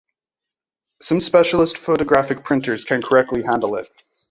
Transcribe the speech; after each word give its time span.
Some 0.99 1.19
specialist 1.19 1.77
photographic 1.77 2.43
printers 2.43 2.85
can 2.85 3.03
correctly 3.03 3.43
handle 3.43 3.75
it. 3.75 3.87